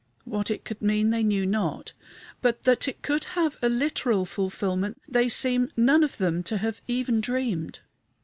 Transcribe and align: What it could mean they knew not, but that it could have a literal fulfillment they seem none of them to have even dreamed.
What 0.25 0.49
it 0.49 0.65
could 0.65 0.81
mean 0.81 1.11
they 1.11 1.21
knew 1.21 1.45
not, 1.45 1.93
but 2.41 2.63
that 2.63 2.87
it 2.87 3.03
could 3.03 3.23
have 3.37 3.57
a 3.61 3.69
literal 3.69 4.25
fulfillment 4.25 4.99
they 5.07 5.29
seem 5.29 5.71
none 5.77 6.03
of 6.03 6.17
them 6.17 6.41
to 6.45 6.57
have 6.57 6.81
even 6.87 7.21
dreamed. 7.21 7.81